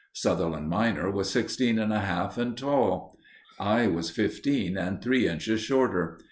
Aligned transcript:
Sutherland 0.13 0.67
minor 0.67 1.11
was 1.11 1.29
sixteen 1.29 1.77
and 1.77 1.93
a 1.93 1.99
half 1.99 2.35
and 2.35 2.57
tall; 2.57 3.15
I 3.59 3.85
was 3.85 4.09
fifteen, 4.09 4.75
and 4.75 4.99
three 4.99 5.27
inches 5.27 5.61
shorter. 5.61 6.17